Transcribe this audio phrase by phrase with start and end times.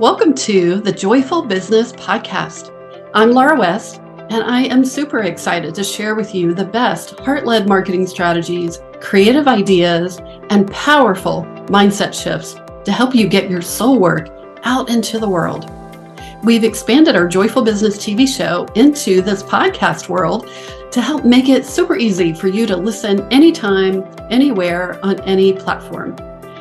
[0.00, 2.72] Welcome to the Joyful Business Podcast.
[3.14, 7.46] I'm Laura West, and I am super excited to share with you the best heart
[7.46, 10.18] led marketing strategies, creative ideas,
[10.50, 14.30] and powerful mindset shifts to help you get your soul work
[14.64, 15.70] out into the world.
[16.42, 20.50] We've expanded our Joyful Business TV show into this podcast world
[20.90, 26.16] to help make it super easy for you to listen anytime, anywhere, on any platform.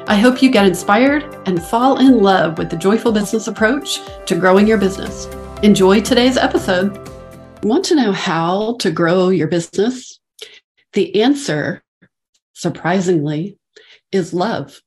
[0.06, 4.38] I hope you get inspired and fall in love with the joyful business approach to
[4.38, 5.28] growing your business.
[5.64, 7.10] Enjoy today's episode.
[7.64, 10.20] Want to know how to grow your business?
[10.92, 11.82] The answer,
[12.52, 13.58] surprisingly,
[14.12, 14.82] is love.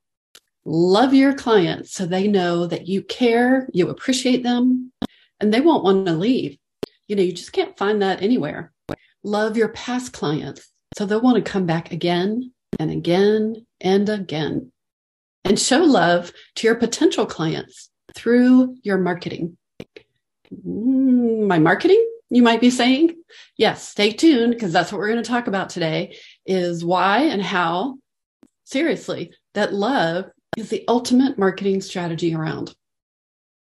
[0.67, 4.93] Love your clients so they know that you care, you appreciate them,
[5.41, 6.59] and they won't want to leave.
[7.09, 8.71] You know, you just can't find that anywhere.
[9.25, 14.73] Love your past clients so they'll want to come back again and again and again.
[15.47, 19.57] And show love to your potential clients through your marketing.
[20.53, 23.15] Mm, my marketing, you might be saying?
[23.57, 27.41] Yes, stay tuned because that's what we're going to talk about today is why and
[27.41, 27.99] how
[28.65, 30.25] seriously that love
[30.57, 32.75] is the ultimate marketing strategy around.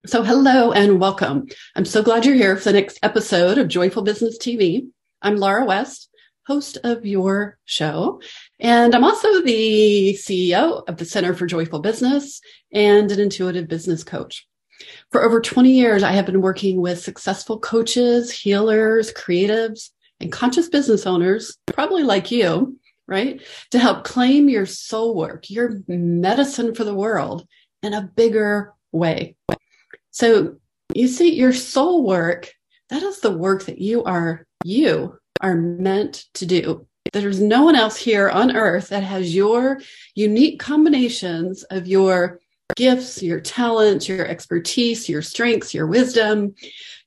[0.05, 1.47] So, hello and welcome.
[1.75, 4.87] I'm so glad you're here for the next episode of Joyful Business TV.
[5.21, 6.07] I'm Laura West,
[6.47, 8.21] host of your show.
[8.59, 12.39] And I'm also the CEO of the Center for Joyful Business
[12.71, 14.47] and an intuitive business coach.
[15.11, 19.89] For over 20 years, I have been working with successful coaches, healers, creatives,
[20.19, 23.41] and conscious business owners, probably like you, right?
[23.71, 27.47] To help claim your soul work, your medicine for the world
[27.83, 29.35] in a bigger way.
[30.11, 30.57] So
[30.93, 32.51] you see, your soul work,
[32.89, 36.87] that is the work that you are you are meant to do.
[37.13, 39.79] There's no one else here on earth that has your
[40.15, 42.39] unique combinations of your
[42.75, 46.55] gifts, your talents, your expertise, your strengths, your wisdom,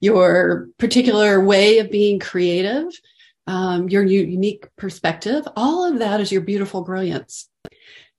[0.01, 2.87] your particular way of being creative,
[3.47, 5.47] um, your unique perspective.
[5.56, 7.49] All of that is your beautiful brilliance.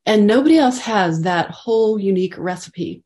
[0.05, 3.03] And nobody else has that whole unique recipe.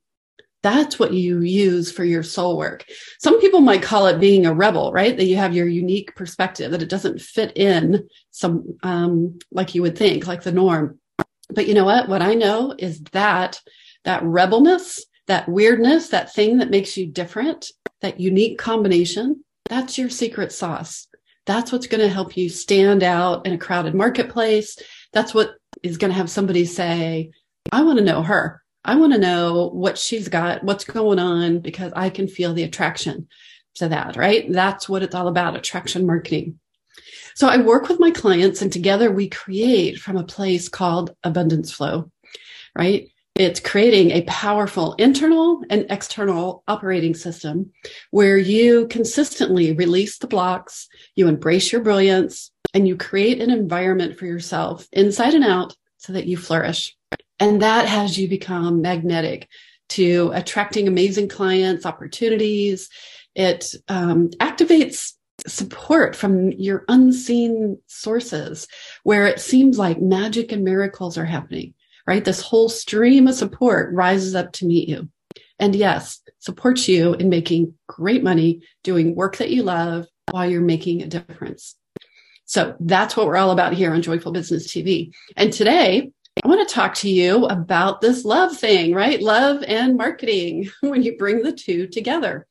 [0.63, 2.85] That's what you use for your soul work.
[3.19, 5.16] Some people might call it being a rebel, right?
[5.16, 9.81] That you have your unique perspective, that it doesn't fit in some, um, like you
[9.81, 11.00] would think, like the norm.
[11.50, 12.07] But you know what?
[12.07, 13.59] What I know is that
[14.06, 17.69] that rebelness, that weirdness, that thing that makes you different,
[18.02, 21.07] that unique combination, that's your secret sauce.
[21.46, 24.78] That's what's going to help you stand out in a crowded marketplace.
[25.12, 27.31] That's what is going to have somebody say,
[27.69, 28.62] I want to know her.
[28.86, 32.64] I want to know what she's got, what's going on, because I can feel the
[32.64, 33.28] attraction
[33.76, 34.52] to that, right?
[34.52, 36.60] That's what it's all about attraction marketing.
[37.36, 41.72] So I work with my clients and together we create from a place called abundance
[41.72, 42.12] flow,
[42.78, 43.10] right?
[43.36, 47.72] It's creating a powerful internal and external operating system
[48.12, 54.20] where you consistently release the blocks, you embrace your brilliance, and you create an environment
[54.20, 56.96] for yourself inside and out so that you flourish.
[57.40, 59.48] And that has you become magnetic
[59.90, 62.90] to attracting amazing clients, opportunities.
[63.36, 65.14] It um, activates
[65.48, 68.68] support from your unseen sources
[69.04, 71.74] where it seems like magic and miracles are happening,
[72.08, 72.24] right?
[72.24, 75.10] This whole stream of support rises up to meet you.
[75.60, 80.62] And yes, supports you in making great money, doing work that you love while you're
[80.62, 81.76] making a difference.
[82.46, 85.12] So that's what we're all about here on Joyful Business TV.
[85.36, 86.12] And today
[86.42, 89.22] I want to talk to you about this love thing, right?
[89.22, 92.48] Love and marketing when you bring the two together.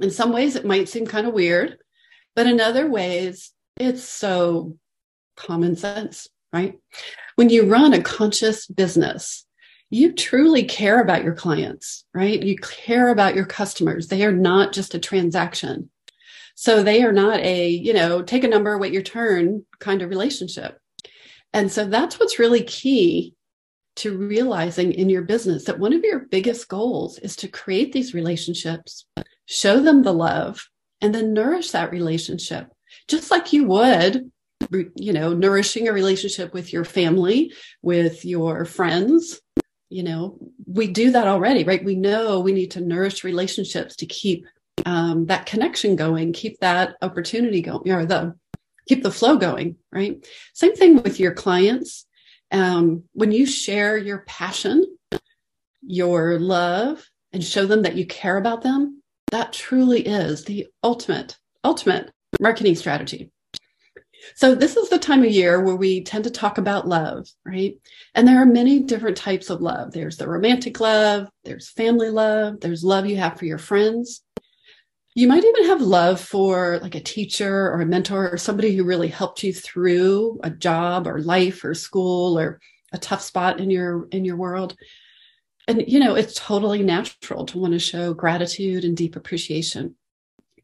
[0.00, 1.78] In some ways, it might seem kind of weird,
[2.36, 4.76] but in other ways, it's so
[5.36, 6.78] common sense, right?
[7.34, 9.44] When you run a conscious business,
[9.90, 12.40] you truly care about your clients, right?
[12.40, 14.08] You care about your customers.
[14.08, 15.90] They are not just a transaction.
[16.54, 20.10] So they are not a, you know, take a number, wait your turn kind of
[20.10, 20.80] relationship.
[21.52, 23.34] And so that's what's really key
[23.96, 28.14] to realizing in your business that one of your biggest goals is to create these
[28.14, 29.06] relationships,
[29.46, 30.68] show them the love,
[31.00, 32.68] and then nourish that relationship,
[33.08, 34.30] just like you would,
[34.70, 37.52] you know, nourishing a relationship with your family,
[37.82, 39.40] with your friends.
[39.90, 41.84] You know, we do that already, right?
[41.84, 44.46] We know we need to nourish relationships to keep
[44.86, 48.34] um, that connection going, keep that opportunity going, or the
[48.88, 50.26] keep the flow going, right?
[50.54, 52.06] Same thing with your clients.
[52.50, 54.84] Um, when you share your passion,
[55.82, 61.36] your love, and show them that you care about them, that truly is the ultimate,
[61.62, 63.30] ultimate marketing strategy.
[64.34, 67.74] So this is the time of year where we tend to talk about love, right?
[68.14, 69.92] And there are many different types of love.
[69.92, 74.22] There's the romantic love, there's family love, there's love you have for your friends.
[75.18, 78.84] You might even have love for like a teacher or a mentor or somebody who
[78.84, 82.60] really helped you through a job or life or school or
[82.92, 84.76] a tough spot in your in your world.
[85.66, 89.96] And you know, it's totally natural to want to show gratitude and deep appreciation.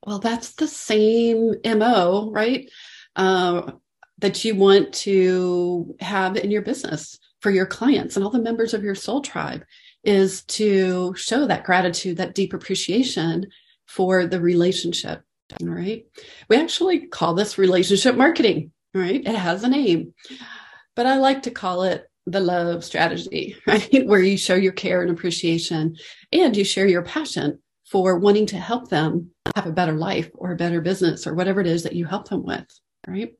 [0.06, 2.70] Well, that's the same MO, right?
[3.16, 3.72] uh,
[4.18, 8.72] that you want to have in your business for your clients and all the members
[8.72, 9.64] of your soul tribe
[10.04, 13.46] is to show that gratitude, that deep appreciation
[13.86, 15.22] for the relationship.
[15.62, 16.04] right?
[16.48, 19.22] We actually call this relationship marketing, right?
[19.24, 20.14] It has a name,
[20.96, 24.06] but I like to call it the love strategy, right?
[24.06, 25.96] Where you show your care and appreciation
[26.32, 27.58] and you share your passion
[27.90, 31.60] for wanting to help them have a better life or a better business or whatever
[31.60, 32.66] it is that you help them with
[33.06, 33.34] right?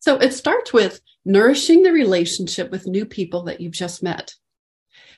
[0.00, 4.34] So it starts with nourishing the relationship with new people that you've just met.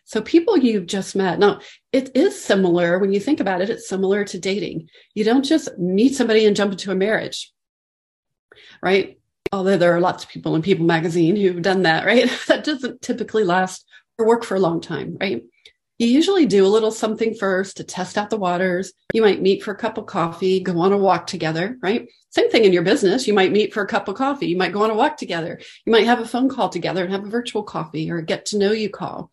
[0.06, 1.40] So people you've just met.
[1.40, 1.60] Now,
[1.92, 4.88] it is similar when you think about it, it's similar to dating.
[5.14, 7.52] You don't just meet somebody and jump into a marriage,
[8.80, 9.18] right?
[9.52, 12.30] Although there are lots of people in People magazine who've done that, right?
[12.46, 13.84] that doesn't typically last
[14.16, 15.42] or work for a long time, right?
[15.98, 18.92] You usually do a little something first to test out the waters.
[19.12, 22.06] You might meet for a cup of coffee, go on a walk together, right?
[22.30, 23.26] Same thing in your business.
[23.26, 24.46] You might meet for a cup of coffee.
[24.46, 25.58] You might go on a walk together.
[25.84, 28.46] You might have a phone call together and have a virtual coffee or a get
[28.46, 29.32] to know you call.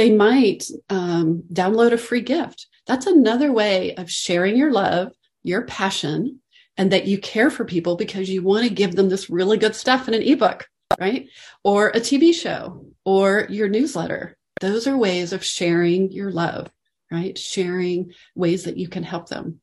[0.00, 2.68] They might um, download a free gift.
[2.86, 5.12] That's another way of sharing your love,
[5.42, 6.40] your passion,
[6.78, 9.74] and that you care for people because you want to give them this really good
[9.76, 10.66] stuff in an ebook,
[10.98, 11.28] right?
[11.64, 16.70] Or a TV show or your newsletter those are ways of sharing your love,
[17.10, 17.36] right?
[17.36, 19.60] Sharing ways that you can help them.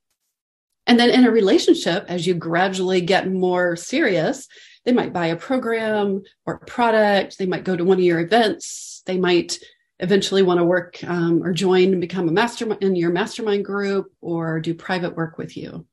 [0.86, 4.48] And then in a relationship, as you gradually get more serious,
[4.86, 7.40] they might buy a program or a product.
[7.40, 9.01] They might go to one of your events.
[9.07, 9.57] They might
[10.00, 14.12] eventually want to work um, or join and become a mastermind in your mastermind group
[14.22, 15.86] or do private work with you.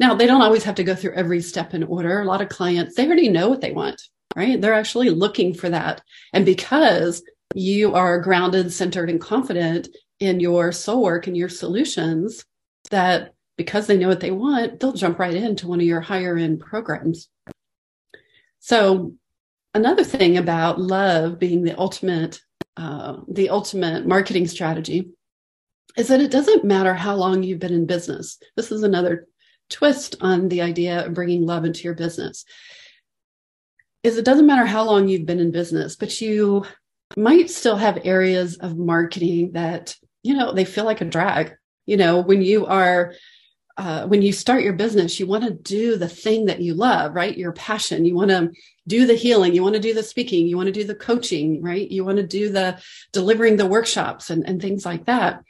[0.00, 2.20] Now, they don't always have to go through every step in order.
[2.20, 4.00] A lot of clients, they already know what they want,
[4.36, 4.60] right?
[4.60, 6.02] They're actually looking for that.
[6.32, 7.22] And because
[7.54, 9.88] you are grounded, centered, and confident
[10.20, 12.44] in your soul work and your solutions
[12.90, 16.36] that because they know what they want, they'll jump right into one of your higher
[16.36, 17.28] end programs.
[18.60, 19.14] So
[19.74, 22.40] another thing about love being the ultimate,
[22.76, 25.10] uh, the ultimate marketing strategy
[25.96, 28.38] is that it doesn't matter how long you've been in business.
[28.56, 29.26] This is another
[29.70, 32.44] twist on the idea of bringing love into your business
[34.02, 36.64] is it doesn't matter how long you've been in business, but you
[37.16, 41.54] might still have areas of marketing that, you know, they feel like a drag.
[41.86, 43.14] You know, when you are,
[43.78, 47.14] uh, when you start your business, you want to do the thing that you love,
[47.14, 47.38] right?
[47.38, 48.04] Your passion.
[48.04, 48.50] You want to
[48.88, 49.54] do the healing.
[49.54, 50.48] You want to do the speaking.
[50.48, 51.88] You want to do the coaching, right?
[51.88, 52.82] You want to do the
[53.12, 55.42] delivering the workshops and, and things like that.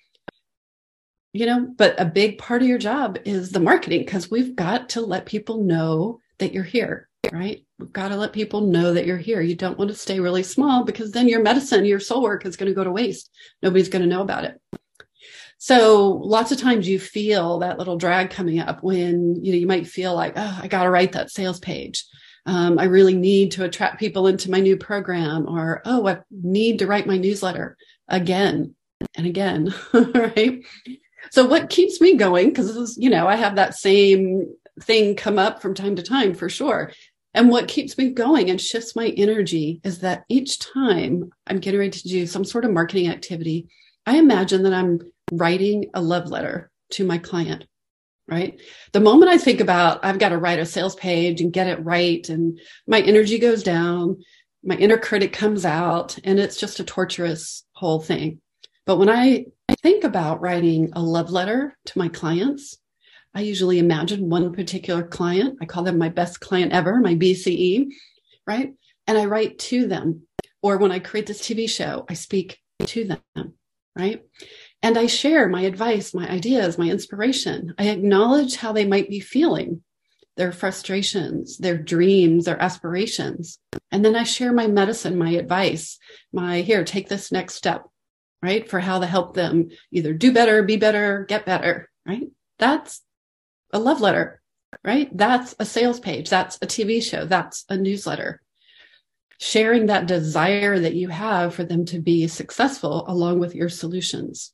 [1.33, 4.91] You know, but a big part of your job is the marketing because we've got
[4.91, 7.65] to let people know that you're here right?
[7.79, 9.41] We've got to let people know that you're here.
[9.41, 12.57] You don't want to stay really small because then your medicine, your soul work is
[12.57, 13.31] going to go to waste.
[13.63, 14.61] Nobody's going to know about it.
[15.59, 19.67] So lots of times you feel that little drag coming up when, you know, you
[19.67, 22.05] might feel like, oh, I got to write that sales page.
[22.47, 26.79] Um, I really need to attract people into my new program or, oh, I need
[26.79, 27.77] to write my newsletter
[28.07, 28.75] again
[29.17, 29.75] and again.
[29.93, 30.65] right.
[31.33, 32.55] So what keeps me going?
[32.55, 36.03] Cause this is, you know, I have that same thing come up from time to
[36.03, 36.93] time for sure.
[37.35, 41.81] And what keeps me going and shifts my energy is that each time I'm getting
[41.81, 43.69] ready to do some sort of marketing activity,
[44.09, 45.01] I imagine that I'm
[45.31, 47.67] writing a love letter to my client,
[48.27, 48.59] right?
[48.93, 51.85] The moment I think about I've got to write a sales page and get it
[51.85, 54.23] right, and my energy goes down,
[54.65, 58.41] my inner critic comes out, and it's just a torturous whole thing.
[58.87, 59.45] But when I
[59.83, 62.79] think about writing a love letter to my clients,
[63.35, 65.59] I usually imagine one particular client.
[65.61, 67.89] I call them my best client ever, my BCE,
[68.47, 68.73] right?
[69.07, 70.23] And I write to them.
[70.63, 73.53] Or when I create this TV show, I speak to them,
[73.99, 74.23] right?
[74.81, 77.75] And I share my advice, my ideas, my inspiration.
[77.79, 79.83] I acknowledge how they might be feeling,
[80.37, 83.59] their frustrations, their dreams, their aspirations.
[83.91, 85.99] And then I share my medicine, my advice,
[86.33, 87.87] my here, take this next step,
[88.41, 88.69] right?
[88.69, 92.29] For how to help them either do better, be better, get better, right?
[92.61, 93.03] That's
[93.73, 94.41] a love letter,
[94.85, 95.15] right?
[95.17, 96.31] That's a sales page.
[96.31, 97.25] That's a TV show.
[97.25, 98.41] That's a newsletter.
[99.39, 104.53] Sharing that desire that you have for them to be successful along with your solutions.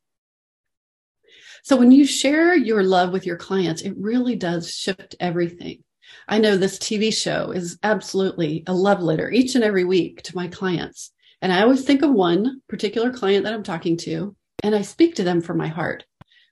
[1.62, 5.82] So when you share your love with your clients, it really does shift everything.
[6.28, 10.36] I know this TV show is absolutely a love letter each and every week to
[10.36, 11.10] my clients.
[11.40, 15.14] And I always think of one particular client that I'm talking to, and I speak
[15.16, 16.04] to them from my heart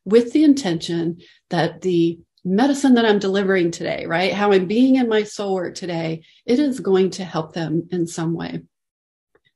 [0.04, 1.18] with the intention
[1.50, 4.32] that the medicine that I'm delivering today, right?
[4.32, 8.06] How I'm being in my soul work today, it is going to help them in
[8.06, 8.62] some way.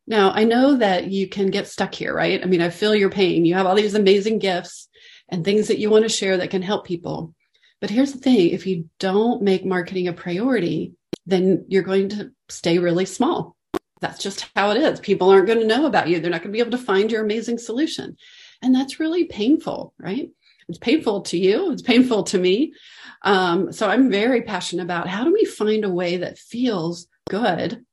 [0.07, 2.41] Now, I know that you can get stuck here, right?
[2.41, 3.45] I mean, I feel your pain.
[3.45, 4.89] You have all these amazing gifts
[5.29, 7.35] and things that you want to share that can help people.
[7.81, 10.95] But here's the thing if you don't make marketing a priority,
[11.27, 13.57] then you're going to stay really small.
[14.01, 15.01] That's just how it is.
[15.01, 16.21] People aren't going to know about you.
[16.21, 18.17] They're not going to be able to find your amazing solution.
[18.63, 20.31] And that's really painful, right?
[20.69, 21.73] It's painful to you.
[21.73, 22.75] It's painful to me.
[23.23, 27.85] Um, so I'm very passionate about how do we find a way that feels good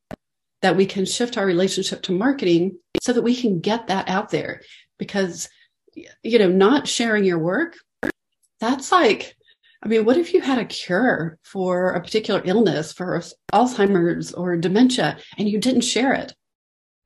[0.61, 4.29] that we can shift our relationship to marketing so that we can get that out
[4.29, 4.61] there
[4.97, 5.49] because
[6.23, 7.75] you know not sharing your work
[8.59, 9.35] that's like
[9.83, 13.21] i mean what if you had a cure for a particular illness for
[13.53, 16.33] alzheimer's or dementia and you didn't share it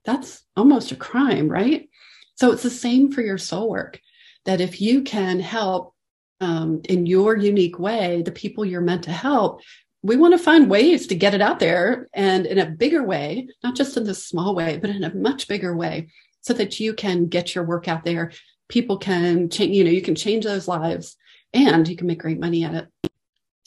[0.06, 1.90] that's almost a crime right
[2.36, 4.00] so it's the same for your soul work
[4.48, 5.94] that if you can help
[6.42, 9.62] um, in your unique way the people you're meant to help
[10.04, 13.48] we want to find ways to get it out there and in a bigger way,
[13.64, 16.08] not just in this small way, but in a much bigger way
[16.42, 18.32] so that you can get your work out there.
[18.70, 21.18] People can change, you know, you can change those lives
[21.54, 23.12] and you can make great money at it.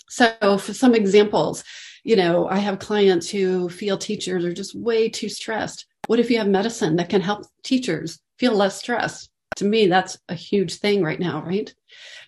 [0.08, 1.64] So for some examples,
[2.04, 5.86] you know, I have clients who feel teachers are just way too stressed.
[6.06, 9.30] What if you have medicine that can help teachers feel less stressed?
[9.56, 11.72] To me, that's a huge thing right now, right?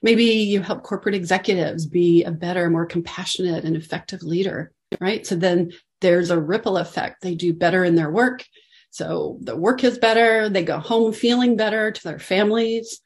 [0.02, 5.26] Maybe you help corporate executives be a better, more compassionate and effective leader, right?
[5.26, 7.22] So then there's a ripple effect.
[7.22, 8.44] They do better in their work.
[8.90, 10.48] So the work is better.
[10.48, 13.00] They go home feeling better to their families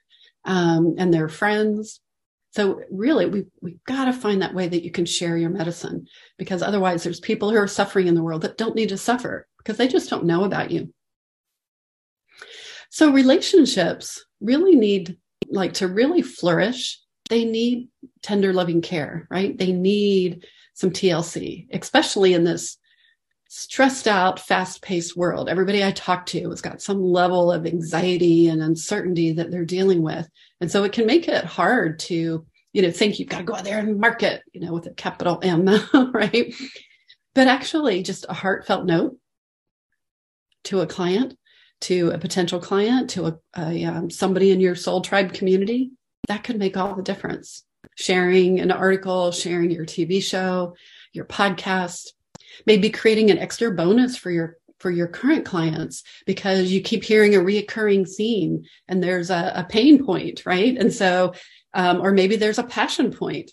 [0.45, 2.01] um, and their friends.
[2.53, 6.07] So really, we we've got to find that way that you can share your medicine
[6.39, 9.47] because otherwise, there's people who are suffering in the world that don't need to suffer
[9.59, 10.93] because they just don't know about you.
[12.97, 15.19] So relationships really need
[15.51, 16.99] like to really flourish,
[17.29, 17.91] they need
[18.23, 19.55] tender loving care, right?
[19.59, 22.79] They need some TLC, especially in this
[23.51, 25.51] stressed out, fast paced world.
[25.51, 30.01] Everybody I talk to has got some level of anxiety and uncertainty that they're dealing
[30.01, 30.27] with.
[30.63, 33.57] And so it can make it hard to, you know, think you've got to go
[33.57, 35.69] out there and market, you know, with a capital M,
[36.15, 36.55] right?
[37.35, 39.19] But actually, just a heartfelt note
[40.65, 41.37] to a client
[41.83, 45.91] to a potential client, to a, a um, somebody in your soul tribe community,
[46.29, 47.65] that could make all the difference.
[47.97, 50.75] Sharing an article, sharing your TV show,
[51.13, 52.09] your podcast,
[52.67, 57.35] maybe creating an extra bonus for your for your current clients because you keep hearing
[57.35, 60.77] a reoccurring theme and there's a, a pain point, right?
[60.77, 61.33] And so,
[61.73, 63.53] um, or maybe there's a passion point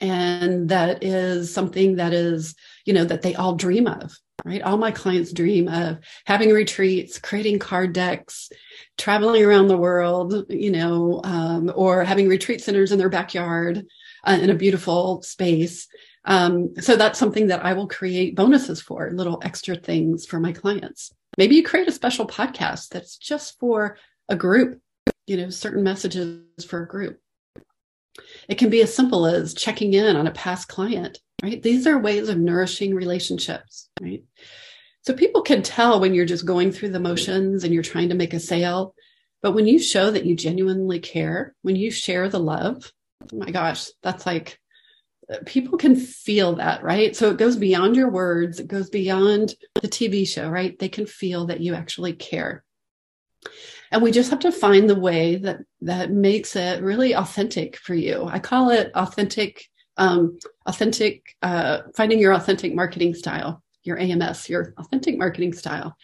[0.00, 4.62] and that is something that is you know that they all dream of right?
[4.62, 8.50] All my clients dream of having retreats creating card decks
[8.98, 13.86] traveling around the world you know um, or having retreat centers in their backyard
[14.24, 15.88] uh, in a beautiful space.
[16.26, 20.52] Um, so that's something that i will create bonuses for little extra things for my
[20.52, 21.12] clients.
[21.36, 23.98] Maybe you create a special podcast that's just for
[24.28, 24.80] a group
[25.26, 27.20] you know certain messages for a group.
[28.48, 31.62] It can be as simple as checking in on a past client, right?
[31.62, 34.24] These are ways of nourishing relationships, right?
[35.02, 38.14] So people can tell when you're just going through the motions and you're trying to
[38.14, 38.94] make a sale.
[39.42, 42.90] But when you show that you genuinely care, when you share the love,
[43.30, 44.58] oh my gosh, that's like
[45.30, 47.14] uh, people can feel that, right?
[47.14, 50.78] So it goes beyond your words, it goes beyond the TV show, right?
[50.78, 52.64] They can feel that you actually care
[53.90, 57.94] and we just have to find the way that that makes it really authentic for
[57.94, 64.48] you i call it authentic um, authentic uh, finding your authentic marketing style your ams
[64.48, 65.94] your authentic marketing style.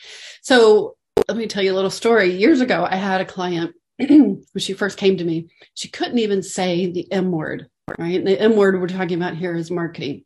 [0.43, 0.97] So
[1.29, 2.31] let me tell you a little story.
[2.31, 5.49] Years ago i had a client when she first came to me.
[5.75, 7.69] She couldn't even say the m word
[7.99, 8.19] right?
[8.19, 10.25] And the m word we're talking about here is marketing.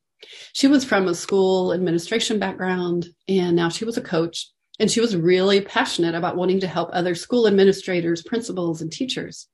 [0.52, 5.00] She was from a school administration background and now she was a coach and she
[5.00, 9.49] was really passionate about wanting to help other school administrators, principals, and teachers.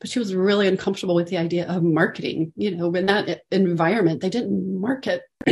[0.00, 2.52] But she was really uncomfortable with the idea of marketing.
[2.56, 5.22] You know, in that environment, they didn't market.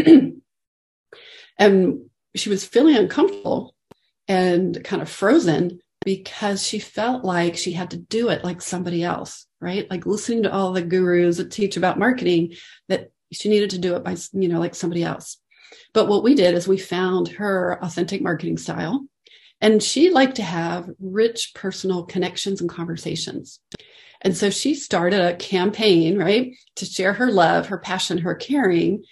[1.58, 2.00] and
[2.34, 3.74] she was feeling uncomfortable
[4.28, 9.02] and kind of frozen because she felt like she had to do it like somebody
[9.02, 9.90] else, right?
[9.90, 12.54] Like listening to all the gurus that teach about marketing,
[12.88, 15.38] that she needed to do it by, you know, like somebody else.
[15.92, 19.06] But what we did is we found her authentic marketing style.
[19.60, 23.60] And she liked to have rich personal connections and conversations.
[24.20, 29.04] And so she started a campaign, right, to share her love, her passion, her caring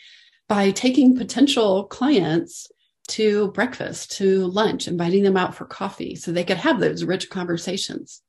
[0.49, 2.69] by taking potential clients
[3.09, 7.31] to breakfast, to lunch, inviting them out for coffee so they could have those rich
[7.31, 8.23] conversations.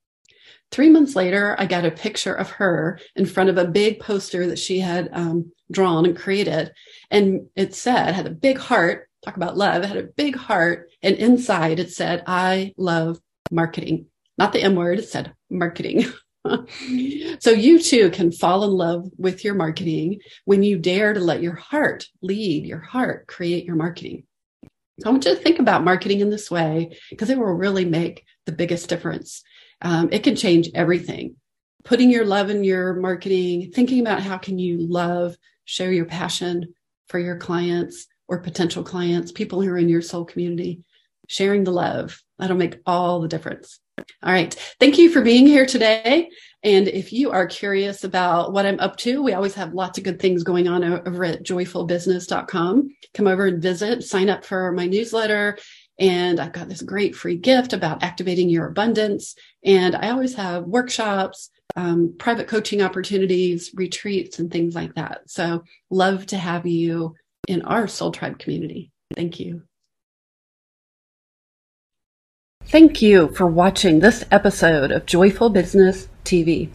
[0.72, 4.48] Three months later, I got a picture of her in front of a big poster
[4.48, 6.72] that she had um, drawn and created.
[7.12, 10.90] And it said, had a big heart, talk about love, had a big heart.
[11.06, 13.20] And inside it said, I love
[13.52, 14.08] marketing.
[14.40, 16.06] Not the M word, it said marketing.
[17.40, 21.44] so you too can fall in love with your marketing when you dare to let
[21.44, 24.24] your heart lead, your heart create your marketing.
[25.06, 28.26] I want you to think about marketing in this way because it will really make
[28.48, 29.44] the biggest difference.
[29.84, 31.36] Um, it can change everything.
[31.84, 35.36] Putting your love in your marketing, thinking about how can you love,
[35.66, 36.74] share your passion
[37.10, 40.82] for your clients or potential clients, people who are in your soul community,
[41.28, 42.22] sharing the love.
[42.40, 43.80] That'll make all the difference.
[44.24, 44.54] All right.
[44.80, 46.30] Thank you for being here today.
[46.64, 50.04] And if you are curious about what I'm up to, we always have lots of
[50.04, 52.90] good things going on over at joyfulbusiness.com.
[53.14, 55.58] Come over and visit, sign up for my newsletter.
[55.98, 59.36] And I've got this great free gift about activating your abundance.
[59.64, 65.30] And I always have workshops, um, private coaching opportunities, retreats, and things like that.
[65.30, 67.16] So love to have you
[67.48, 68.92] in our Soul Tribe community.
[69.16, 69.64] Thank you.
[72.68, 76.72] Thank you for watching this episode of Joyful Business TV.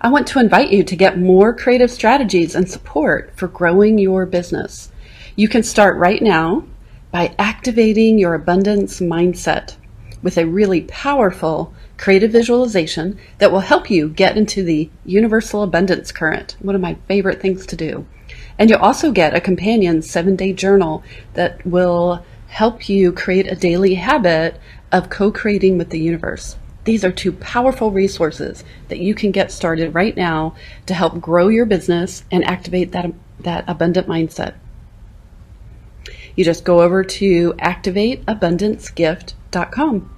[0.00, 4.24] I want to invite you to get more creative strategies and support for growing your
[4.24, 4.90] business.
[5.36, 6.64] You can start right now
[7.10, 9.76] by activating your abundance mindset
[10.22, 16.10] with a really powerful creative visualization that will help you get into the universal abundance
[16.10, 18.06] current, one of my favorite things to do.
[18.58, 21.04] And you'll also get a companion seven day journal
[21.34, 24.58] that will help you create a daily habit
[24.92, 26.56] of co creating with the universe.
[26.84, 30.56] These are two powerful resources that you can get started right now
[30.86, 34.54] to help grow your business and activate that, that abundant mindset.
[36.34, 40.16] You just go over to activateabundancegift.com.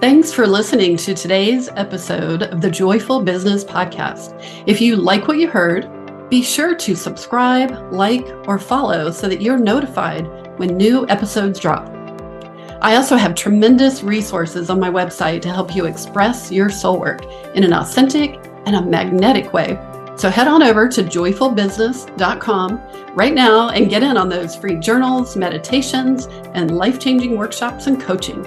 [0.00, 4.38] Thanks for listening to today's episode of the Joyful Business Podcast.
[4.66, 5.88] If you like what you heard,
[6.28, 10.26] be sure to subscribe, like, or follow so that you're notified
[10.58, 12.01] when new episodes drop.
[12.82, 17.22] I also have tremendous resources on my website to help you express your soul work
[17.54, 19.78] in an authentic and a magnetic way.
[20.16, 25.36] So head on over to joyfulbusiness.com right now and get in on those free journals,
[25.36, 28.44] meditations, and life changing workshops and coaching.